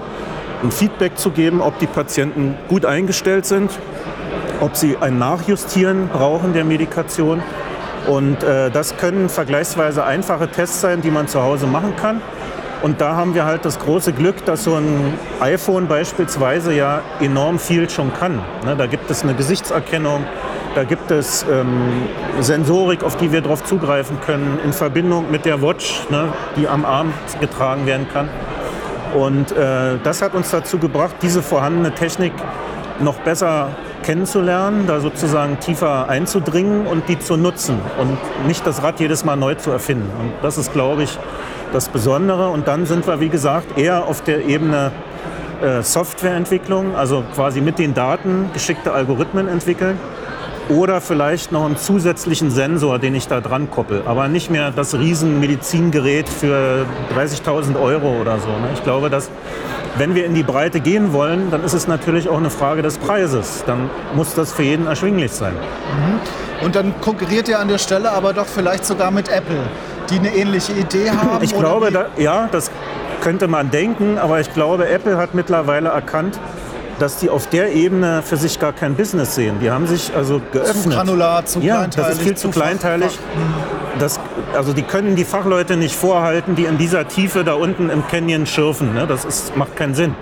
ein 0.63 0.71
Feedback 0.71 1.17
zu 1.17 1.31
geben, 1.31 1.59
ob 1.59 1.79
die 1.79 1.85
Patienten 1.85 2.55
gut 2.69 2.85
eingestellt 2.85 3.45
sind, 3.45 3.69
ob 4.61 4.77
sie 4.77 4.95
ein 5.01 5.19
Nachjustieren 5.19 6.07
brauchen 6.07 6.53
der 6.53 6.63
Medikation. 6.63 7.43
Und 8.07 8.41
äh, 8.41 8.71
das 8.71 8.95
können 8.95 9.27
vergleichsweise 9.27 10.05
einfache 10.05 10.47
Tests 10.47 10.79
sein, 10.79 11.01
die 11.01 11.11
man 11.11 11.27
zu 11.27 11.43
Hause 11.43 11.67
machen 11.67 11.93
kann. 11.97 12.21
Und 12.83 13.01
da 13.01 13.17
haben 13.17 13.35
wir 13.35 13.43
halt 13.43 13.65
das 13.65 13.77
große 13.77 14.13
Glück, 14.13 14.45
dass 14.45 14.63
so 14.63 14.75
ein 14.75 15.13
iPhone 15.41 15.89
beispielsweise 15.89 16.73
ja 16.73 17.01
enorm 17.19 17.59
viel 17.59 17.89
schon 17.89 18.13
kann. 18.13 18.41
Ne, 18.63 18.77
da 18.77 18.85
gibt 18.85 19.11
es 19.11 19.23
eine 19.23 19.33
Gesichtserkennung, 19.33 20.23
da 20.77 20.83
gibt 20.83 21.09
es 21.09 21.43
ähm, 21.51 22.05
Sensorik, 22.39 23.03
auf 23.03 23.17
die 23.17 23.31
wir 23.31 23.41
darauf 23.41 23.63
zugreifen 23.63 24.21
können, 24.21 24.59
in 24.63 24.71
Verbindung 24.71 25.31
mit 25.31 25.43
der 25.43 25.59
Watch, 25.63 26.07
ne, 26.11 26.31
die 26.55 26.67
am 26.67 26.85
Arm 26.85 27.11
getragen 27.39 27.87
werden 27.87 28.05
kann. 28.13 28.29
Und 29.15 29.51
äh, 29.53 29.97
das 30.03 30.21
hat 30.21 30.35
uns 30.35 30.51
dazu 30.51 30.77
gebracht, 30.77 31.15
diese 31.23 31.41
vorhandene 31.41 31.95
Technik 31.95 32.31
noch 32.99 33.15
besser 33.21 33.69
kennenzulernen, 34.03 34.85
da 34.85 34.99
sozusagen 34.99 35.59
tiefer 35.59 36.09
einzudringen 36.09 36.85
und 36.85 37.09
die 37.09 37.17
zu 37.17 37.37
nutzen 37.37 37.79
und 37.99 38.19
nicht 38.45 38.65
das 38.67 38.83
Rad 38.83 38.99
jedes 38.99 39.25
Mal 39.25 39.35
neu 39.35 39.55
zu 39.55 39.71
erfinden. 39.71 40.11
Und 40.19 40.33
das 40.43 40.59
ist, 40.59 40.73
glaube 40.73 41.01
ich, 41.01 41.17
das 41.73 41.89
Besondere. 41.89 42.49
Und 42.49 42.67
dann 42.67 42.85
sind 42.85 43.07
wir, 43.07 43.19
wie 43.19 43.29
gesagt, 43.29 43.79
eher 43.79 44.05
auf 44.05 44.21
der 44.21 44.45
Ebene 44.45 44.91
äh, 45.59 45.81
Softwareentwicklung, 45.81 46.95
also 46.95 47.23
quasi 47.33 47.61
mit 47.61 47.79
den 47.79 47.95
Daten 47.95 48.51
geschickte 48.53 48.91
Algorithmen 48.91 49.47
entwickeln 49.47 49.97
oder 50.69 51.01
vielleicht 51.01 51.51
noch 51.51 51.65
einen 51.65 51.77
zusätzlichen 51.77 52.51
Sensor, 52.51 52.99
den 52.99 53.15
ich 53.15 53.27
da 53.27 53.41
dran 53.41 53.69
koppel. 53.71 54.03
Aber 54.05 54.27
nicht 54.27 54.49
mehr 54.49 54.71
das 54.71 54.93
Riesenmedizingerät 54.93 56.27
für 56.27 56.85
30.000 57.15 57.79
Euro 57.79 58.19
oder 58.19 58.39
so. 58.39 58.47
Ne? 58.47 58.69
Ich 58.73 58.83
glaube, 58.83 59.09
dass 59.09 59.29
wenn 59.97 60.13
wir 60.13 60.25
in 60.25 60.33
die 60.33 60.43
Breite 60.43 60.79
gehen 60.79 61.13
wollen, 61.13 61.49
dann 61.49 61.63
ist 61.63 61.73
es 61.73 61.87
natürlich 61.87 62.29
auch 62.29 62.37
eine 62.37 62.49
Frage 62.49 62.81
des 62.81 62.97
Preises. 62.97 63.63
Dann 63.65 63.89
muss 64.15 64.35
das 64.35 64.53
für 64.53 64.63
jeden 64.63 64.87
erschwinglich 64.87 65.31
sein. 65.31 65.53
Mhm. 65.53 66.65
Und 66.65 66.75
dann 66.75 66.99
konkurriert 67.01 67.47
ihr 67.47 67.59
an 67.59 67.67
der 67.67 67.77
Stelle 67.77 68.11
aber 68.11 68.33
doch 68.33 68.45
vielleicht 68.45 68.85
sogar 68.85 69.11
mit 69.11 69.29
Apple, 69.29 69.61
die 70.09 70.19
eine 70.19 70.35
ähnliche 70.35 70.73
Idee 70.73 71.09
haben? 71.11 71.43
Ich 71.43 71.55
glaube, 71.55 71.91
da, 71.91 72.07
ja, 72.17 72.47
das 72.51 72.71
könnte 73.21 73.47
man 73.47 73.71
denken, 73.71 74.17
aber 74.17 74.39
ich 74.39 74.53
glaube, 74.53 74.87
Apple 74.87 75.17
hat 75.17 75.33
mittlerweile 75.33 75.89
erkannt, 75.89 76.39
dass 76.99 77.17
die 77.17 77.29
auf 77.29 77.47
der 77.47 77.73
Ebene 77.73 78.21
für 78.23 78.37
sich 78.37 78.59
gar 78.59 78.73
kein 78.73 78.95
Business 78.95 79.35
sehen. 79.35 79.57
Die 79.61 79.69
haben 79.69 79.87
sich 79.87 80.15
also 80.15 80.41
geöffnet. 80.51 80.83
Zu 80.83 80.89
granular, 80.89 81.45
zu 81.45 81.59
ja, 81.59 81.77
kleinteilig. 81.77 82.09
das 82.09 82.17
ist 82.17 82.23
viel 82.23 82.37
zu 82.37 82.49
kleinteilig. 82.49 83.19
Das, 83.99 84.19
also 84.55 84.73
die 84.73 84.83
können 84.83 85.15
die 85.15 85.25
Fachleute 85.25 85.77
nicht 85.77 85.95
vorhalten, 85.95 86.55
die 86.55 86.65
in 86.65 86.77
dieser 86.77 87.07
Tiefe 87.07 87.43
da 87.43 87.53
unten 87.53 87.89
im 87.89 88.07
Canyon 88.07 88.45
schürfen. 88.45 88.93
Ne? 88.93 89.07
Das 89.07 89.25
ist, 89.25 89.55
macht 89.55 89.75
keinen 89.75 89.95
Sinn. 89.95 90.15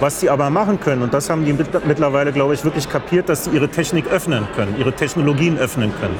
Was 0.00 0.20
sie 0.20 0.30
aber 0.30 0.48
machen 0.48 0.80
können, 0.80 1.02
und 1.02 1.12
das 1.12 1.28
haben 1.28 1.44
die 1.44 1.52
mittlerweile, 1.52 2.32
glaube 2.32 2.54
ich, 2.54 2.64
wirklich 2.64 2.88
kapiert, 2.88 3.28
dass 3.28 3.44
sie 3.44 3.50
ihre 3.50 3.68
Technik 3.68 4.06
öffnen 4.10 4.48
können, 4.56 4.76
ihre 4.78 4.92
Technologien 4.92 5.58
öffnen 5.58 5.92
können. 6.00 6.18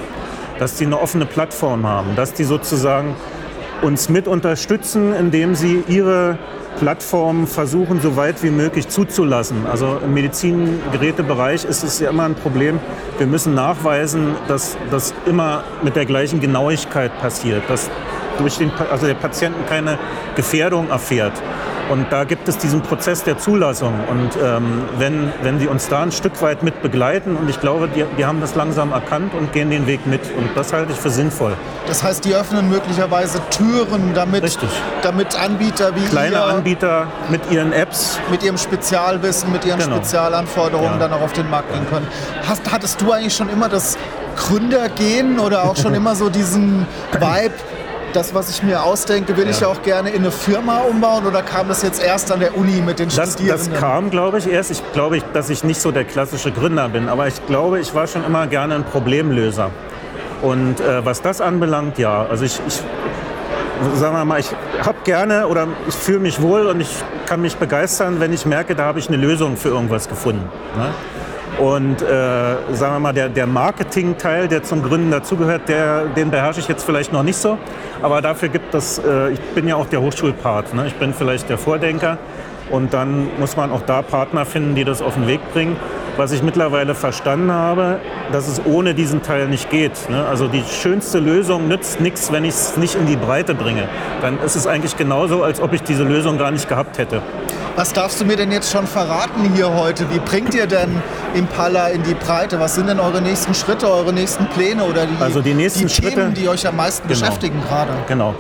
Dass 0.59 0.77
sie 0.77 0.85
eine 0.85 1.01
offene 1.01 1.25
Plattform 1.25 1.87
haben, 1.87 2.15
dass 2.15 2.35
die 2.35 2.45
sozusagen 2.45 3.15
uns 3.83 4.09
mit 4.09 4.29
unterstützen, 4.29 5.15
indem 5.15 5.55
sie 5.55 5.83
ihre 5.89 6.39
Plattformen 6.79 7.47
versuchen, 7.47 8.01
so 8.01 8.17
weit 8.17 8.43
wie 8.43 8.51
möglich 8.51 8.89
zuzulassen. 8.89 9.67
Also 9.67 9.99
im 10.03 10.15
Medizingerätebereich 10.15 11.65
ist 11.65 11.83
es 11.83 12.01
ja 12.01 12.11
immer 12.11 12.25
ein 12.25 12.35
Problem. 12.35 12.79
Wir 13.19 13.27
müssen 13.27 13.55
nachweisen, 13.55 14.35
dass 14.49 14.77
das 14.91 15.15
immer 15.27 15.65
mit 15.83 15.97
der 15.97 16.07
gleichen 16.07 16.41
Genauigkeit 16.41 17.19
passiert, 17.21 17.63
dass 17.69 17.91
durch 18.39 18.59
den, 18.59 18.71
also 18.91 19.07
der 19.07 19.15
Patient 19.15 19.55
keine 19.69 19.99
Gefährdung 20.37 20.89
erfährt. 20.89 21.35
Und 21.91 22.07
da 22.11 22.25
gibt 22.25 22.49
es 22.49 22.57
diesen 22.57 22.81
Prozess 22.83 23.25
der 23.25 23.37
Zulassung. 23.39 23.93
Und 24.09 24.31
ähm, 24.43 24.83
wenn, 24.99 25.33
wenn 25.43 25.59
die 25.59 25.67
uns 25.67 25.89
da 25.89 26.03
ein 26.03 26.13
Stück 26.13 26.41
weit 26.41 26.63
mit 26.63 26.81
begleiten, 26.83 27.37
und 27.37 27.51
ich 27.51 27.61
glaube, 27.61 27.89
die, 27.89 28.05
die 28.17 28.25
haben 28.25 28.41
das 28.41 28.55
langsam 28.55 28.93
erkannt 28.93 29.35
und 29.35 29.53
gehen 29.53 29.71
den 29.71 29.87
Weg 29.89 30.07
mit. 30.07 30.21
Und 30.37 30.51
das 30.55 30.73
halte 30.73 30.93
ich 30.93 30.99
für 30.99 31.11
sinnvoll. 31.11 31.55
Das 31.89 32.03
heißt, 32.05 32.25
die 32.25 32.35
öffnen 32.35 32.69
möglicherweise 32.71 33.41
Türen, 33.51 34.15
damit, 34.15 34.45
Richtig. 34.45 34.69
damit 35.03 35.37
Anbieter 35.39 35.95
wie 35.97 36.05
Kleine 36.07 36.37
ihr 36.37 36.45
Anbieter 36.45 37.09
mit 37.29 37.41
ihren 37.51 37.73
Apps. 37.73 38.19
mit 38.31 38.43
ihrem 38.45 38.57
Spezialwissen, 38.57 39.51
mit 39.53 39.65
ihren 39.67 39.81
Genau. 39.81 39.97
Spezialanforderungen 39.97 40.93
Ja. 40.93 41.09
dann 41.09 41.13
auch 41.13 41.23
auf 41.23 41.33
den 41.33 41.51
Markt 41.51 41.73
gehen 41.73 41.87
können. 41.91 42.07
Hast, 42.49 42.71
hattest 42.71 43.01
du 43.01 43.11
eigentlich 43.13 43.35
schon 43.35 43.49
immer 43.49 43.69
das 43.69 43.99
Gründergehen 44.37 45.39
oder 45.39 45.65
auch 45.65 45.77
schon 45.77 45.95
immer 46.01 46.15
so 46.15 46.29
diesen 46.29 46.87
Vibe, 47.13 47.55
das, 48.13 48.35
was 48.35 48.51
ich 48.51 48.63
mir 48.63 48.83
ausdenke, 48.83 49.37
will 49.37 49.49
ich 49.49 49.61
Ja. 49.61 49.69
auch 49.69 49.83
gerne 49.83 50.11
in 50.11 50.23
eine 50.23 50.31
Firma 50.31 50.79
umbauen 50.79 51.27
oder 51.27 51.43
kam 51.43 51.69
das 51.69 51.83
jetzt 51.83 52.03
erst 52.03 52.31
an 52.33 52.41
der 52.41 52.57
Uni 52.57 52.81
mit 52.81 52.99
den 52.99 53.09
Das, 53.09 53.33
Studierenden? 53.35 53.71
das 53.73 53.81
kam, 53.81 54.11
glaube 54.11 54.39
ich, 54.39 54.49
erst. 54.51 54.71
Ich 54.71 54.83
glaube, 54.93 55.17
ich, 55.19 55.25
dass 55.33 55.51
ich 55.51 55.65
nicht 55.65 55.81
so 55.81 55.91
der 55.93 56.05
klassische 56.05 56.51
Gründer 56.53 56.89
bin, 56.89 57.09
aber 57.09 57.27
ich 57.29 57.45
glaube, 57.47 57.81
ich 57.81 57.95
war 57.95 58.07
schon 58.07 58.25
immer 58.25 58.47
gerne 58.47 58.75
ein 58.77 58.85
Problemlöser. 58.85 59.71
Und 60.43 60.81
äh, 60.81 61.05
was 61.05 61.21
das 61.23 61.41
anbelangt, 61.41 61.99
ja. 61.99 62.27
Also 62.31 62.45
ich, 62.45 62.61
ich 62.67 62.83
sagen 63.99 64.15
wir 64.17 64.25
mal, 64.25 64.41
ich 64.41 64.51
habe 64.85 64.99
gerne 65.05 65.47
oder 65.47 65.67
ich 65.89 65.95
fühle 65.95 66.21
mich 66.21 66.41
wohl 66.43 66.67
und 66.67 66.81
ich 66.81 66.91
kann 67.27 67.41
mich 67.41 67.57
begeistern, 67.57 68.21
wenn 68.21 68.33
ich 68.33 68.45
merke, 68.47 68.75
da 68.75 68.85
habe 68.85 68.99
ich 68.99 69.09
eine 69.09 69.17
Lösung 69.17 69.57
für 69.57 69.69
irgendwas 69.69 70.09
gefunden. 70.09 70.49
Ne? 70.77 70.89
Und 71.59 72.01
äh, 72.01 72.07
sagen 72.73 72.95
wir 72.95 73.01
mal, 73.01 73.13
der, 73.13 73.29
der 73.29 73.47
Marketing-Teil, 73.47 74.49
der 74.49 74.63
zum 74.63 74.83
Gründen 74.83 75.11
dazugehört, 75.11 75.69
der, 75.69 76.07
den 76.07 76.31
beherrsche 76.31 76.61
ich 76.61 76.69
jetzt 76.69 76.85
vielleicht 76.85 77.13
noch 77.13 77.23
nicht 77.23 77.37
so. 77.37 77.59
Aber 78.03 78.23
dafür 78.23 78.49
gibt 78.49 78.75
es, 78.75 78.99
äh, 78.99 79.31
ich 79.31 79.41
bin 79.55 79.69
ja 79.69 79.77
auch 79.77 79.87
der 79.87 80.01
Hochschulpart. 80.01 80.75
Ne? 80.75 80.87
Ich 80.87 80.95
bin 80.95 81.13
vielleicht 81.13 81.49
der 81.49 81.59
Vordenker. 81.59 82.19
Und 82.71 82.95
dann 82.95 83.29
muss 83.39 83.57
man 83.57 83.73
auch 83.73 83.83
da 83.83 84.01
Partner 84.01 84.47
finden, 84.47 84.75
die 84.75 84.85
das 84.85 85.03
auf 85.03 85.15
den 85.15 85.27
Weg 85.27 85.41
bringen. 85.53 85.77
Was 86.21 86.33
ich 86.33 86.43
mittlerweile 86.43 86.95
verstanden 86.95 87.51
habe, 87.51 87.99
dass 88.31 88.47
es 88.47 88.61
ohne 88.67 88.93
diesen 88.93 89.23
Teil 89.23 89.49
nicht 89.49 89.71
geht. 89.71 90.11
Ne? 90.11 90.23
Also 90.27 90.49
die 90.49 90.63
schönste 90.71 91.19
Lösung 91.19 91.67
nützt 91.67 91.99
nichts, 92.03 92.31
wenn 92.31 92.45
ich 92.45 92.51
es 92.51 92.77
nicht 92.77 92.95
in 92.95 93.07
die 93.07 93.17
Breite 93.17 93.55
bringe. 93.55 93.89
Dann 94.21 94.39
ist 94.43 94.55
es 94.55 94.67
eigentlich 94.67 94.99
genauso, 94.99 95.43
als 95.43 95.63
ob 95.63 95.73
ich 95.73 95.83
diese 95.83 96.03
Lösung 96.05 96.37
gar 96.37 96.51
nicht 96.51 96.69
gehabt 96.69 96.99
hätte. 96.99 97.23
Was 97.75 97.95
darfst 97.95 98.21
du 98.21 98.27
mir 98.27 98.37
denn 98.37 98.53
jetzt 98.53 98.71
schon 98.71 98.87
verraten 98.87 99.51
hier 99.55 99.73
heute? 99.75 100.05
Wie 100.13 100.19
bringt 100.19 100.53
ihr 100.55 100.67
denn 100.67 100.91
Impala 101.33 101.87
in 101.89 102.03
die 102.03 102.13
Breite? 102.13 102.61
Was 102.61 102.75
sind 102.75 102.91
denn 102.91 103.01
eure 103.01 103.23
nächsten 103.23 103.55
Schritte, 103.55 103.91
eure 103.91 104.13
nächsten 104.13 104.45
Pläne 104.49 104.85
oder 104.85 105.07
die, 105.07 105.17
Also 105.23 105.41
die 105.41 105.55
nächsten 105.55 105.87
die 105.87 105.89
Schritte- 105.89 106.17
Themen, 106.17 106.35
die 106.35 106.51
euch 106.51 106.69
am 106.69 106.77
meisten 106.77 107.09
Genau. 107.09 107.19
beschäftigen 107.19 107.63
gerade? 107.67 107.93
Genau. 108.09 108.35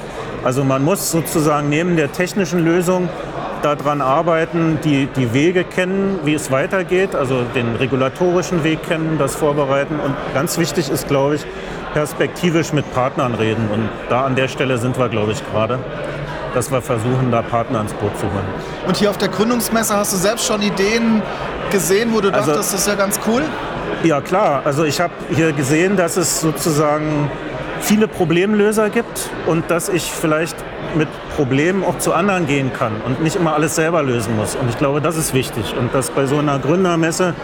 Also 0.44 0.64
man 0.64 0.84
muss 0.84 1.10
sozusagen 1.10 1.70
neben 1.70 1.96
der 1.96 2.12
technischen 2.12 2.62
Lösung 2.62 3.08
daran 3.62 4.00
arbeiten, 4.00 4.79
die, 4.85 5.07
die 5.07 5.33
Wege 5.33 5.64
kennen, 5.64 6.19
wie 6.25 6.35
es 6.35 6.50
weitergeht, 6.50 7.14
also 7.14 7.43
den 7.55 7.76
regulatorischen 7.76 8.64
Weg 8.64 8.83
kennen, 8.88 9.17
das 9.19 9.35
vorbereiten. 9.35 9.99
Und 10.05 10.14
ganz 10.35 10.59
wichtig 10.59 10.90
ist, 10.90 11.09
glaube 11.09 11.37
ich, 11.37 11.47
perspektivisch 11.95 12.73
mit 12.73 12.90
Partnern 12.95 13.35
reden. 13.35 13.69
Und 13.73 13.88
da 14.09 14.25
an 14.25 14.35
der 14.37 14.49
Stelle 14.49 14.79
sind 14.79 14.99
wir, 14.99 15.09
glaube 15.09 15.33
ich, 15.33 15.43
gerade, 15.50 15.79
dass 16.55 16.71
wir 16.71 16.81
versuchen, 16.81 17.31
da 17.31 17.43
Partner 17.43 17.81
ins 17.81 17.93
Boot 17.95 18.17
zu 18.19 18.26
holen. 18.26 18.45
Und 18.87 18.97
hier 18.97 19.11
auf 19.11 19.19
der 19.19 19.29
Gründungsmesse 19.29 19.97
hast 19.97 20.12
du 20.12 20.17
selbst 20.17 20.47
schon 20.47 20.62
Ideen 20.62 21.23
gesehen, 21.71 22.11
wo 22.12 22.21
du 22.21 22.31
Also- 22.33 22.50
dachtest, 22.52 22.75
das 22.75 22.81
ist 22.81 22.88
ja 22.88 22.95
ganz 22.95 23.19
cool? 23.26 23.43
Ja 24.02 24.21
klar, 24.21 24.62
also 24.64 24.85
ich 24.85 25.00
habe 25.00 25.12
hier 25.35 25.52
gesehen, 25.52 25.97
dass 25.97 26.17
es 26.17 26.40
sozusagen 26.40 27.31
viele 27.80 28.08
Problemlöser 28.08 28.90
gibt 28.90 29.30
und 29.46 29.70
dass 29.70 29.88
ich 29.88 30.10
vielleicht 30.10 30.56
mit 30.94 31.08
Problemen 31.37 31.84
auch 31.84 31.99
zu 31.99 32.12
anderen 32.12 32.46
gehen 32.46 32.72
kann 32.72 32.92
und 33.04 33.22
nicht 33.22 33.37
immer 33.37 33.54
alles 33.54 33.75
selber 33.75 34.02
lösen 34.02 34.37
muss. 34.37 34.54
Und 34.54 34.68
ich 34.68 34.78
glaube, 34.78 35.00
das 35.00 35.16
ist 35.16 35.34
wichtig 35.34 35.75
und 35.78 35.94
dass 35.94 36.10
bei 36.10 36.26
so 36.26 36.38
einer 36.38 36.58
Gründermesse 36.58 37.34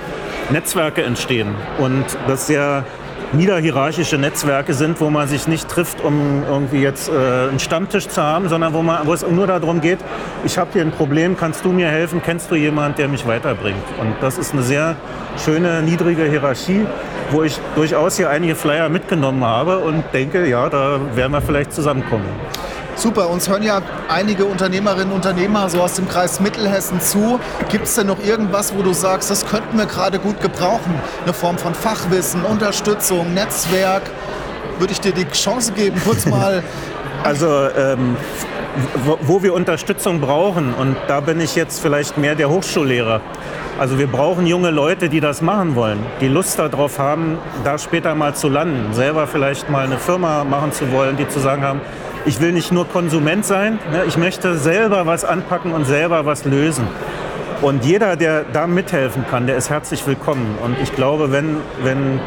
Netzwerke 0.51 1.03
entstehen 1.03 1.55
und 1.79 2.05
dass 2.29 2.47
sehr 2.47 2.85
niederhierarchische 3.33 4.19
Netzwerke 4.19 4.75
sind, 4.75 5.01
wo 5.01 5.11
man 5.11 5.29
sich 5.29 5.49
nicht 5.49 5.69
trifft, 5.69 6.03
um 6.03 6.43
irgendwie 6.49 6.81
jetzt 6.81 7.09
äh, 7.09 7.49
einen 7.49 7.59
Stammtisch 7.59 8.09
zu 8.09 8.23
haben, 8.23 8.49
sondern 8.49 8.73
wo, 8.73 8.83
man, 8.83 9.07
wo 9.07 9.13
es 9.13 9.27
nur 9.27 9.47
darum 9.47 9.81
geht, 9.81 9.99
ich 10.45 10.59
habe 10.59 10.71
hier 10.73 10.83
ein 10.83 10.93
Problem, 10.93 11.37
kannst 11.37 11.65
du 11.65 11.71
mir 11.71 11.89
helfen, 11.89 12.23
kennst 12.25 12.51
du 12.51 12.55
jemanden, 12.55 12.97
der 12.99 13.09
mich 13.09 13.27
weiterbringt? 13.27 13.85
Und 14.01 14.15
das 14.21 14.39
ist 14.39 14.53
eine 14.53 14.63
sehr 14.63 14.97
schöne, 15.45 15.83
niedrige 15.83 16.25
Hierarchie, 16.25 16.87
wo 17.31 17.43
ich 17.43 17.59
durchaus 17.75 18.17
hier 18.17 18.31
einige 18.31 18.55
Flyer 18.55 18.89
mitgenommen 18.89 19.45
habe 19.45 19.79
und 19.79 20.05
denke, 20.13 20.49
ja, 20.49 20.69
da 20.69 21.01
werden 21.15 21.33
wir 21.33 21.43
vielleicht 21.43 21.73
zusammenkommen. 21.73 22.27
Super, 22.97 23.29
uns 23.29 23.47
hören 23.47 23.63
ja 23.63 23.83
einige 24.09 24.47
Unternehmerinnen 24.47 25.11
und 25.13 25.17
Unternehmer 25.17 25.69
so 25.69 25.83
aus 25.83 25.95
dem 25.95 26.09
Kreis 26.09 26.41
Mittelhessen 26.41 26.99
zu. 26.99 27.39
Gibt 27.69 27.85
es 27.85 27.95
denn 27.95 28.07
noch 28.07 28.25
irgendwas, 28.25 28.75
wo 28.75 28.81
du 28.81 28.95
sagst, 28.95 29.31
das 29.31 29.45
könnten 29.45 29.77
wir 29.77 29.85
gerade 29.85 30.19
gut 30.19 30.41
gebrauchen? 30.41 30.95
Eine 31.23 31.35
Form 31.35 31.59
von 31.59 31.75
Fachwissen, 31.75 32.43
Unterstützung, 32.43 33.35
Netzwerk? 33.35 34.03
Würde 34.79 34.95
ich 34.95 35.01
dir 35.01 35.13
die 35.13 35.29
Chance 35.29 35.73
geben, 35.73 36.01
kurz 36.05 36.25
mal 36.27 36.63
Also 37.23 37.69
ähm, 37.77 38.17
wo, 39.05 39.19
wo 39.21 39.43
wir 39.43 39.53
Unterstützung 39.53 40.21
brauchen, 40.23 40.73
und 40.73 40.97
da 41.07 41.21
bin 41.21 41.39
ich 41.41 41.55
jetzt 41.55 41.81
vielleicht 41.81 42.17
mehr 42.17 42.35
der 42.35 42.49
Hochschullehrer. 42.49 43.21
Also 43.79 43.99
wir 43.99 44.07
brauchen 44.07 44.47
junge 44.47 44.71
Leute, 44.71 45.11
die 45.11 45.21
das 45.21 45.43
machen 45.43 45.77
wollen, 45.77 45.99
die 46.23 46.29
Lust 46.29 46.59
darauf 46.59 46.99
haben, 46.99 47.37
da 47.63 47.77
später 47.77 48.15
mal 48.15 48.35
zu 48.35 48.49
landen, 48.49 48.95
selber 48.95 49.27
vielleicht 49.27 49.69
mal 49.69 49.85
eine 49.85 49.99
Firma 49.99 50.45
machen 50.45 50.73
zu 50.73 50.91
wollen, 50.93 51.19
die 51.19 51.29
zu 51.29 51.41
sagen 51.41 51.63
haben, 51.63 51.81
ich 52.27 52.41
will 52.41 52.53
nicht 52.53 52.73
nur 52.73 52.87
Konsument 52.89 53.47
sein, 53.47 53.79
ne, 53.93 54.05
ich 54.07 54.19
möchte 54.19 54.59
selber 54.59 55.07
was 55.07 55.25
anpacken 55.25 55.73
und 55.73 55.87
selber 55.87 56.27
was 56.27 56.45
lösen. 56.45 56.87
Und 57.63 57.85
jeder, 57.85 58.17
der 58.17 58.45
da 58.53 58.67
mithelfen 58.67 59.25
kann, 59.31 59.47
der 59.47 59.57
ist 59.57 59.71
herzlich 59.71 60.07
willkommen. 60.07 60.59
Und 60.63 60.77
ich 60.83 60.95
glaube, 60.95 61.33
wenn, 61.33 61.57
wenn 61.83 62.21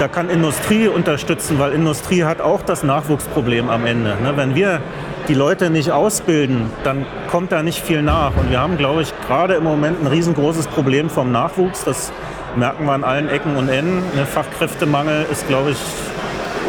da 0.00 0.08
kann 0.08 0.30
Industrie 0.30 0.88
unterstützen, 0.88 1.58
weil 1.58 1.72
Industrie 1.72 2.24
hat 2.24 2.40
auch 2.40 2.62
das 2.62 2.82
Nachwuchsproblem 2.82 3.68
am 3.70 3.86
Ende. 3.86 4.16
Ne? 4.22 4.32
Wenn 4.34 4.54
wir 4.54 4.80
die 5.28 5.34
Leute 5.34 5.70
nicht 5.70 5.92
ausbilden, 5.92 6.70
dann 6.82 7.06
kommt 7.30 7.52
da 7.52 7.62
nicht 7.62 7.80
viel 7.80 8.02
nach. 8.02 8.32
Und 8.36 8.50
wir 8.50 8.60
haben, 8.60 8.78
glaube 8.78 9.02
ich, 9.02 9.12
gerade 9.26 9.54
im 9.54 9.64
Moment 9.64 10.02
ein 10.02 10.06
riesengroßes 10.06 10.66
Problem 10.68 11.10
vom 11.10 11.30
Nachwuchs. 11.30 11.84
Das 11.84 12.12
merken 12.56 12.86
wir 12.86 12.92
an 12.92 13.04
allen 13.04 13.28
Ecken 13.28 13.56
und 13.56 13.68
Enden. 13.68 13.98
Ne? 14.16 14.26
Fachkräftemangel 14.26 15.26
ist, 15.30 15.46
glaube 15.46 15.70
ich, 15.70 15.78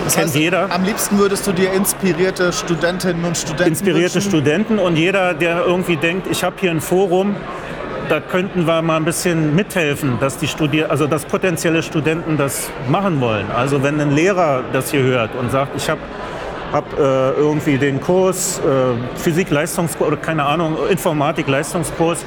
Das 0.10 0.16
kennt 0.16 0.28
heißt, 0.30 0.38
jeder. 0.38 0.72
Am 0.72 0.84
liebsten 0.84 1.20
würdest 1.20 1.46
du 1.46 1.52
dir 1.52 1.72
inspirierte 1.72 2.52
Studentinnen 2.52 3.24
und 3.26 3.38
Studenten 3.38 3.74
inspirierte 3.74 4.16
wünschen? 4.16 4.30
Studenten 4.32 4.80
und 4.80 4.96
jeder, 4.96 5.36
der 5.36 5.64
irgendwie 5.64 5.98
denkt, 5.98 6.26
ich 6.32 6.44
habe 6.44 6.56
hier 6.60 6.72
ein 6.72 6.82
Forum, 6.82 7.36
da 8.10 8.20
könnten 8.20 8.66
wir 8.66 8.82
mal 8.82 8.98
ein 8.98 9.06
bisschen 9.06 9.54
mithelfen, 9.54 10.18
dass 10.20 10.40
die 10.40 10.48
Studier 10.48 10.90
also 10.90 11.06
dass 11.06 11.26
potenzielle 11.26 11.84
Studenten 11.84 12.38
das 12.38 12.72
machen 12.88 13.22
wollen. 13.22 13.52
Also 13.52 13.84
wenn 13.84 14.02
ein 14.02 14.10
Lehrer 14.10 14.64
das 14.74 14.90
hier 14.90 15.04
hört 15.04 15.36
und 15.36 15.52
sagt, 15.52 15.78
ich 15.78 15.88
habe 15.92 16.02
hab, 16.72 16.98
äh, 16.98 17.32
irgendwie 17.32 17.78
den 17.78 18.00
Kurs 18.02 18.60
äh, 18.60 19.20
Physik-Leistungskurs 19.20 20.08
oder 20.08 20.18
keine 20.18 20.46
Ahnung, 20.46 20.78
Informatik-Leistungskurs 20.90 22.26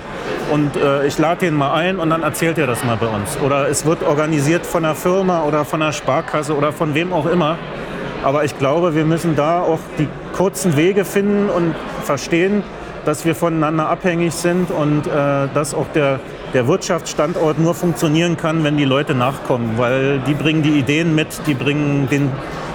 und 0.52 0.76
äh, 0.76 1.06
ich 1.06 1.18
lade 1.18 1.46
den 1.46 1.54
mal 1.54 1.74
ein 1.74 1.98
und 1.98 2.10
dann 2.10 2.22
erzählt 2.22 2.58
er 2.58 2.66
das 2.66 2.84
mal 2.84 2.96
bei 2.96 3.06
uns. 3.06 3.38
Oder 3.44 3.68
es 3.68 3.86
wird 3.86 4.02
organisiert 4.02 4.66
von 4.66 4.84
einer 4.84 4.94
Firma 4.94 5.44
oder 5.44 5.64
von 5.64 5.82
einer 5.82 5.92
Sparkasse 5.92 6.56
oder 6.56 6.72
von 6.72 6.94
wem 6.94 7.12
auch 7.12 7.26
immer. 7.26 7.58
Aber 8.24 8.44
ich 8.44 8.56
glaube, 8.58 8.94
wir 8.94 9.04
müssen 9.04 9.34
da 9.34 9.62
auch 9.62 9.80
die 9.98 10.08
kurzen 10.32 10.76
Wege 10.76 11.04
finden 11.04 11.48
und 11.48 11.74
verstehen, 12.04 12.62
dass 13.04 13.24
wir 13.24 13.34
voneinander 13.34 13.88
abhängig 13.88 14.34
sind 14.34 14.70
und 14.70 15.06
äh, 15.06 15.48
dass 15.54 15.74
auch 15.74 15.86
der, 15.94 16.20
der 16.54 16.66
Wirtschaftsstandort 16.66 17.58
nur 17.58 17.74
funktionieren 17.74 18.36
kann, 18.36 18.64
wenn 18.64 18.76
die 18.76 18.84
Leute 18.84 19.14
nachkommen, 19.14 19.74
weil 19.76 20.20
die 20.20 20.34
bringen 20.34 20.62
die 20.62 20.78
Ideen 20.78 21.14
mit, 21.14 21.28
die 21.46 21.54
bringen 21.54 22.08
den 22.08 22.30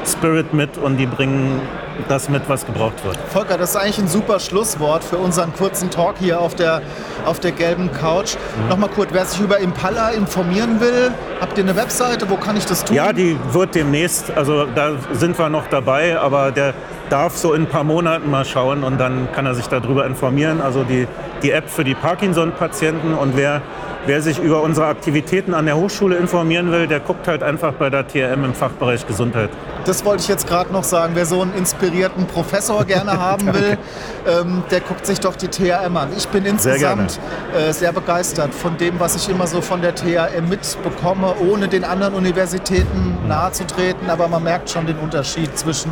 Spirit 0.06 0.54
mit 0.54 0.78
und 0.78 0.98
die 0.98 1.06
bringen 1.06 1.62
das 2.08 2.30
mit, 2.30 2.48
was 2.48 2.66
gebraucht 2.66 3.04
wird. 3.04 3.18
Volker, 3.34 3.58
das 3.58 3.72
ist 3.72 3.76
eigentlich 3.76 3.98
ein 3.98 4.08
super 4.08 4.40
Schlusswort 4.40 5.04
für 5.04 5.18
unseren 5.18 5.54
kurzen 5.54 5.90
Talk 5.90 6.16
hier 6.20 6.40
auf 6.40 6.56
der, 6.56 6.82
auf 7.26 7.40
der 7.40 7.52
gelben 7.52 7.92
Couch. 7.92 8.36
Mhm. 8.36 8.70
Nochmal 8.70 8.90
kurz, 8.90 9.10
wer 9.12 9.26
sich 9.26 9.42
über 9.42 9.60
Impala 9.60 10.10
informieren 10.10 10.80
will, 10.80 11.12
habt 11.42 11.58
ihr 11.58 11.64
eine 11.64 11.76
Webseite, 11.76 12.30
wo 12.30 12.38
kann 12.38 12.56
ich 12.56 12.66
das 12.66 12.86
tun? 12.86 12.96
Ja, 12.96 13.12
die 13.12 13.38
wird 13.52 13.76
demnächst, 13.76 14.32
also 14.32 14.66
da 14.66 14.92
sind 15.14 15.38
wir 15.38 15.50
noch 15.50 15.68
dabei, 15.68 16.18
aber 16.20 16.52
der 16.52 16.74
darf 17.10 17.38
so 17.38 17.54
in 17.54 17.64
ein 17.64 17.68
paar 17.68 17.84
Monaten 17.84 18.30
mal 18.30 18.46
schauen 18.46 18.84
und 18.84 19.00
dann 19.00 19.30
kann 19.34 19.46
er 19.46 19.56
sich 19.56 19.68
darüber 19.68 20.06
informieren. 20.06 20.62
Also 20.62 20.84
die, 20.84 21.08
die 21.44 21.52
App 21.52 21.70
für 21.70 21.84
die 21.84 21.96
Parkinson-Patienten 21.96 23.14
und 23.14 23.38
wer 23.38 23.62
Wer 24.08 24.22
sich 24.22 24.40
über 24.40 24.62
unsere 24.62 24.88
Aktivitäten 24.88 25.54
an 25.54 25.66
der 25.66 25.76
Hochschule 25.76 26.16
informieren 26.16 26.72
will, 26.72 26.88
der 26.88 27.02
guckt 27.02 27.28
halt 27.28 27.44
einfach 27.44 27.74
bei 27.74 27.90
der 27.90 28.08
TRM 28.08 28.46
im 28.46 28.54
Fachbereich 28.54 29.06
Gesundheit. 29.06 29.50
Das 29.84 30.06
wollte 30.06 30.24
ich 30.24 30.30
jetzt 30.30 30.48
gerade 30.48 30.72
noch 30.72 30.86
sagen. 30.86 31.12
Wer 31.14 31.26
so 31.26 31.42
einen 31.42 31.54
inspirierten 31.54 32.26
Professor 32.26 32.86
gerne 32.86 33.12
haben 33.20 33.54
will, 33.54 33.78
ähm, 34.26 34.64
der 34.72 34.80
guckt 34.80 35.06
sich 35.06 35.20
doch 35.20 35.36
die 35.36 35.50
TRM 35.50 35.98
an. 35.98 36.08
Ich 36.16 36.26
bin 36.30 36.46
insgesamt 36.46 37.20
sehr, 37.52 37.68
äh, 37.68 37.74
sehr, 37.74 37.92
begeistert 37.92 38.54
von 38.54 38.78
dem, 38.78 38.98
was 38.98 39.18
ich 39.18 39.28
immer 39.28 39.46
so 39.46 39.60
von 39.60 39.82
der 39.82 39.94
TRM 39.94 40.48
mitbekomme, 40.48 41.36
ohne 41.52 41.68
den 41.68 41.84
anderen 41.84 42.14
Universitäten 42.14 43.18
nahezutreten. 43.28 44.10
Aber 44.10 44.30
man 44.30 44.42
merkt 44.42 44.70
schon 44.70 44.86
den 44.86 45.00
Unterschied 45.00 45.58
zwischen 45.58 45.92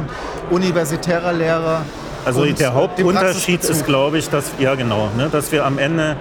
universitärer 0.51 0.95
Lehre 1.07 1.81
also 2.25 2.43
der 2.43 2.73
Hauptunterschied 2.73 3.63
ist, 3.63 3.85
glaube 3.85 4.17
ich, 4.17 4.29
dass, 4.29 4.51
ja 4.59 4.73
genau, 4.73 5.09
ne, 5.15 5.29
dass 5.31 5.51
wir 5.51 5.63
am 5.63 5.77
Ende 5.77 6.15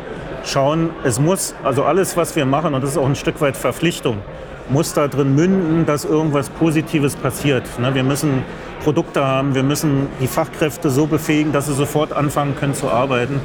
schauen, 0.45 0.91
es 1.03 1.19
muss, 1.19 1.55
also 1.65 1.85
alles, 1.85 2.15
was 2.17 2.37
wir 2.37 2.45
machen, 2.45 2.75
und 2.75 2.83
das 2.83 2.91
ist 2.91 2.99
auch 2.99 3.07
ein 3.07 3.17
Stück 3.17 3.41
weit 3.41 3.57
Verpflichtung, 3.57 4.19
muss 4.69 4.93
da 4.93 5.09
drin 5.09 5.35
münden, 5.35 5.87
dass 5.87 6.05
irgendwas 6.05 6.51
Positives 6.51 7.17
passiert. 7.17 7.63
Ne, 7.79 7.95
wir 7.95 8.05
müssen 8.05 8.43
Produkte 8.83 9.27
haben, 9.27 9.55
wir 9.55 9.63
müssen 9.63 10.09
die 10.21 10.27
Fachkräfte 10.27 10.91
so 10.91 11.07
befähigen, 11.07 11.53
dass 11.53 11.67
sie 11.67 11.75
sofort 11.75 12.13
anfangen 12.13 12.55
können 12.55 12.75
zu 12.75 12.91
arbeiten. 12.91 13.41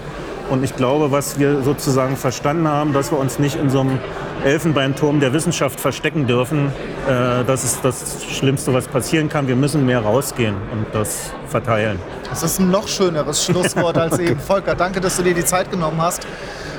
Und 0.50 0.64
ich 0.64 0.76
glaube, 0.76 1.12
was 1.12 1.40
wir 1.40 1.62
sozusagen 1.62 2.18
verstanden 2.18 2.68
haben, 2.68 2.92
dass 2.92 3.12
wir 3.12 3.20
uns 3.20 3.40
nicht 3.40 3.56
in 3.56 3.70
so 3.70 3.82
einem 3.82 4.00
Elfenbeinturm 4.46 5.20
der 5.20 5.34
Wissenschaft 5.34 5.80
verstecken 5.80 6.28
dürfen, 6.28 6.68
äh, 7.08 7.44
das 7.46 7.64
ist 7.64 7.80
das 7.84 8.26
Schlimmste, 8.32 8.74
was 8.74 8.88
passieren 8.88 9.30
kann. 9.30 9.48
Wir 9.48 9.56
müssen 9.56 9.86
mehr 9.86 10.00
rausgehen 10.00 10.56
und 10.72 10.86
das 10.94 11.32
verteilen. 11.48 12.00
Das 12.30 12.44
ist 12.44 12.60
ein 12.60 12.72
noch 12.72 12.88
schöneres 12.88 13.46
Schlusswort 13.46 13.98
als 13.98 14.20
eben. 14.20 14.40
Volker, 14.40 14.76
danke, 14.76 15.02
dass 15.02 15.18
du 15.18 15.24
dir 15.24 15.34
die 15.34 15.46
Zeit 15.46 15.72
genommen 15.72 16.02
hast. 16.02 16.26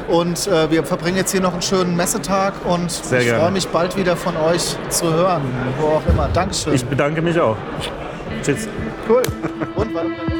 Und 0.09 0.49
äh, 0.49 0.71
wir 0.71 0.83
verbringen 0.83 1.19
jetzt 1.19 1.31
hier 1.31 1.41
noch 1.41 1.53
einen 1.53 1.63
schönen 1.63 1.95
Messetag 1.97 2.55
und 2.67 2.91
Sehr 2.91 3.21
ich 3.21 3.31
freue 3.31 3.51
mich 3.53 3.69
bald 3.69 3.97
wieder 3.97 4.17
von 4.17 4.37
euch 4.37 4.77
zu 4.89 5.13
hören, 5.13 5.43
wo 5.79 5.87
auch 5.87 6.07
immer. 6.09 6.29
Dankeschön. 6.33 6.75
Ich 6.75 6.85
bedanke 6.85 7.23
mich 7.23 7.39
auch. 7.39 7.57
Tschüss. 8.43 8.69
Cool. 9.09 9.23
Und 9.77 9.95
weiter. 9.95 10.40